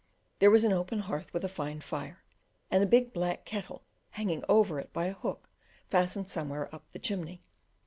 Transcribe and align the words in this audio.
There 0.39 0.49
was 0.49 0.63
an 0.63 0.71
open 0.73 1.01
hearth 1.01 1.31
with 1.31 1.43
a 1.43 1.47
fine 1.47 1.79
fire, 1.79 2.23
and 2.71 2.81
a 2.83 2.87
big 2.87 3.13
black 3.13 3.45
kettle 3.45 3.83
hanging 4.09 4.43
over 4.49 4.79
it 4.79 4.91
by 4.93 5.05
a 5.05 5.13
hook 5.13 5.47
fastened 5.91 6.27
somewhere 6.27 6.73
up 6.73 6.89
the 6.91 6.97
chimney. 6.97 7.43